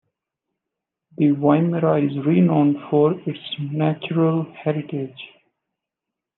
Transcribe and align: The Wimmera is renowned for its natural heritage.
The 1.15 1.25
Wimmera 1.27 2.01
is 2.03 2.25
renowned 2.25 2.77
for 2.89 3.13
its 3.29 3.37
natural 3.71 4.51
heritage. 4.51 5.29